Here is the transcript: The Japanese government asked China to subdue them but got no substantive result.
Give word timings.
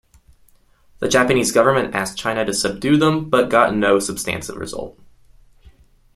The 0.97 1.07
Japanese 1.07 1.51
government 1.51 1.93
asked 1.93 2.17
China 2.17 2.43
to 2.45 2.55
subdue 2.55 2.97
them 2.97 3.29
but 3.29 3.51
got 3.51 3.75
no 3.75 3.99
substantive 3.99 4.55
result. 4.55 4.99